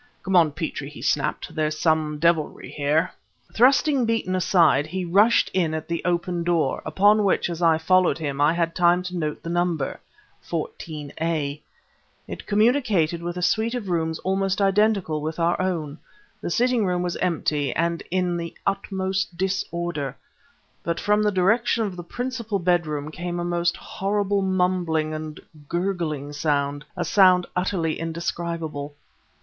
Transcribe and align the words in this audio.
"Come 0.23 0.35
on, 0.35 0.53
Petrie!" 0.53 0.89
he 0.89 1.03
snapped. 1.03 1.53
"There's 1.53 1.77
some 1.77 2.17
devilry 2.17 2.71
here." 2.71 3.11
Thrusting 3.53 4.03
Beeton 4.07 4.35
aside 4.35 4.87
he 4.87 5.05
rushed 5.05 5.51
in 5.53 5.75
at 5.75 5.87
the 5.87 6.01
open 6.05 6.43
door 6.43 6.81
upon 6.87 7.23
which, 7.23 7.51
as 7.51 7.61
I 7.61 7.77
followed 7.77 8.17
him, 8.17 8.41
I 8.41 8.53
had 8.53 8.73
time 8.73 9.03
to 9.03 9.15
note 9.15 9.43
the 9.43 9.51
number, 9.51 9.99
14a. 10.43 11.61
It 12.27 12.47
communicated 12.47 13.21
with 13.21 13.37
a 13.37 13.43
suite 13.43 13.75
of 13.75 13.89
rooms 13.89 14.17
almost 14.23 14.59
identical 14.59 15.21
with 15.21 15.37
our 15.37 15.61
own. 15.61 15.99
The 16.41 16.49
sitting 16.49 16.83
room 16.83 17.03
was 17.03 17.15
empty 17.17 17.71
and 17.75 18.01
in 18.09 18.37
the 18.37 18.55
utmost 18.65 19.37
disorder, 19.37 20.17
but 20.81 20.99
from 20.99 21.21
the 21.21 21.31
direction 21.31 21.83
of 21.85 21.95
the 21.95 22.03
principal 22.03 22.57
bedroom 22.57 23.11
came 23.11 23.39
a 23.39 23.43
most 23.45 23.77
horrible 23.77 24.41
mumbling 24.41 25.13
and 25.13 25.39
gurgling 25.69 26.33
sound 26.33 26.85
a 26.97 27.05
sound 27.05 27.45
utterly 27.55 27.99
indescribable. 27.99 28.95